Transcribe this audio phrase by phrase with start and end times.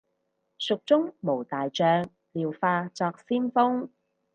[0.57, 3.89] 蜀中無大將，廖化作先鋒